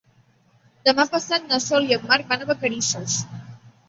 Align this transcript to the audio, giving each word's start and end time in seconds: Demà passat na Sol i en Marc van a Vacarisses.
Demà 0.87 1.03
passat 1.11 1.45
na 1.51 1.59
Sol 1.65 1.85
i 1.89 1.93
en 1.97 2.07
Marc 2.13 2.31
van 2.31 2.47
a 2.47 2.47
Vacarisses. 2.53 3.19